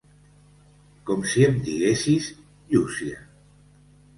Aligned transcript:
Com 1.09 1.21
si 1.33 1.45
em 1.49 1.59
diguessis 1.67 2.31
Llúcia. 2.73 3.21